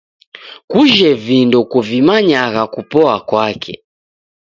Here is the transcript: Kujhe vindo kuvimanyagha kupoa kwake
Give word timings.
Kujhe 0.69 1.11
vindo 1.25 1.57
kuvimanyagha 1.71 2.63
kupoa 2.73 3.15
kwake 3.29 3.73